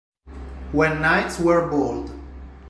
[0.71, 2.09] When Knights Were Bold